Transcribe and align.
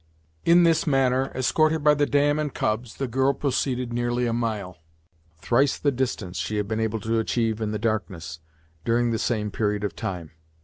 In 0.45 0.63
this 0.63 0.87
manner, 0.87 1.31
escorted 1.35 1.83
by 1.83 1.93
the 1.93 2.07
dam 2.07 2.39
and 2.39 2.51
cubs, 2.51 2.95
the 2.95 3.07
girl 3.07 3.35
proceeded 3.35 3.93
nearly 3.93 4.25
a 4.25 4.33
mile, 4.33 4.77
thrice 5.37 5.77
the 5.77 5.91
distance 5.91 6.39
she 6.39 6.57
had 6.57 6.67
been 6.67 6.79
able 6.79 6.99
to 7.01 7.19
achieve 7.19 7.61
in 7.61 7.69
the 7.71 7.77
darkness, 7.77 8.39
during 8.83 9.11
the 9.11 9.19
same 9.19 9.51
period 9.51 9.83
of 9.83 9.95
time. 9.95 10.31